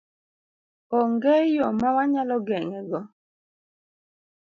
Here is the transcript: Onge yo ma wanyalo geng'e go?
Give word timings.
Onge 0.99 1.35
yo 1.55 1.65
ma 1.79 1.89
wanyalo 1.95 2.35
geng'e 2.47 2.81
go? 2.89 3.01